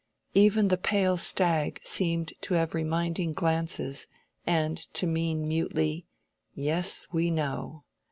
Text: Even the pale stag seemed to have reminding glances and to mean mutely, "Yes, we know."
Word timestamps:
Even 0.33 0.69
the 0.69 0.79
pale 0.79 1.15
stag 1.15 1.79
seemed 1.83 2.33
to 2.41 2.55
have 2.55 2.73
reminding 2.73 3.33
glances 3.33 4.07
and 4.47 4.75
to 4.95 5.05
mean 5.05 5.47
mutely, 5.47 6.07
"Yes, 6.55 7.05
we 7.11 7.29
know." 7.29 7.83